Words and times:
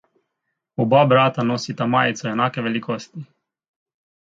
Oba 0.81 0.99
brata 1.11 1.41
nosita 1.51 1.87
majico 1.93 2.27
enake 2.33 2.59
velikosti. 2.71 3.17